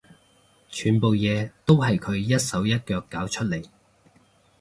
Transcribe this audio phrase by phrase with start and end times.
[0.67, 3.63] 全部嘢都係佢一手一腳搞出嚟